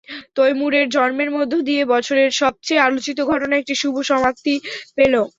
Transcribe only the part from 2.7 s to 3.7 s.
আলোচিত ঘটনা